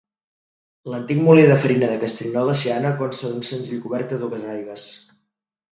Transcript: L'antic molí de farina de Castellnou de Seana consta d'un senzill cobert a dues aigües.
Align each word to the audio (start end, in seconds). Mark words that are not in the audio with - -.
L'antic 0.93 1.21
molí 1.27 1.43
de 1.51 1.59
farina 1.65 1.91
de 1.93 1.99
Castellnou 2.05 2.49
de 2.53 2.57
Seana 2.63 2.97
consta 3.03 3.33
d'un 3.35 3.47
senzill 3.53 3.87
cobert 3.87 4.19
a 4.19 4.23
dues 4.25 4.53
aigües. 4.57 4.93